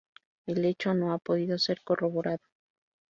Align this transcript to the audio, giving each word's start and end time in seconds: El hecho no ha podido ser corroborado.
El 0.47 0.65
hecho 0.65 0.95
no 0.95 1.13
ha 1.13 1.19
podido 1.19 1.59
ser 1.59 1.83
corroborado. 1.83 2.41